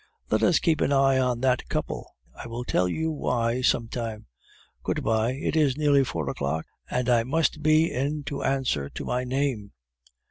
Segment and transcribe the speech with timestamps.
[0.31, 4.25] Let us keep an eye on that couple; I will tell you why some time.
[4.81, 9.05] Good bye; it is nearly four o'clock, and I must be in to answer to
[9.05, 9.73] my name."